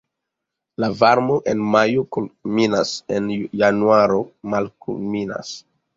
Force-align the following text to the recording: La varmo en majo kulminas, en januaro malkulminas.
La 0.83 0.87
varmo 1.01 1.35
en 1.51 1.61
majo 1.75 2.05
kulminas, 2.17 2.95
en 3.19 3.27
januaro 3.63 4.19
malkulminas. 4.55 5.55